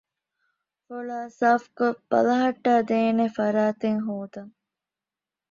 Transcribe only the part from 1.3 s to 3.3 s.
ސާފުކޮށް ބަލަހައްޓައިދޭނެ